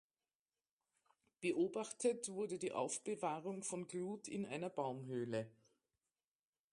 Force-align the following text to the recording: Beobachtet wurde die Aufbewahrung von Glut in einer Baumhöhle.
Beobachtet 1.41 2.29
wurde 2.29 2.57
die 2.57 2.71
Aufbewahrung 2.71 3.61
von 3.61 3.87
Glut 3.87 4.27
in 4.27 4.47
einer 4.47 4.71
Baumhöhle. 4.71 5.47